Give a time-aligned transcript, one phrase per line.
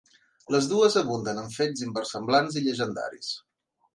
[0.53, 3.29] Les dues abunden en fets inversemblants i llegendaris.